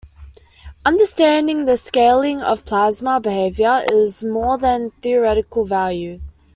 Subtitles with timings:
[0.83, 6.17] Understanding the scaling of plasma behavior is of more than theoretical value.